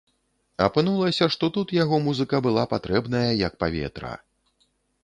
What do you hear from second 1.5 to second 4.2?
тут яго музыка была патрэбная, як паветра.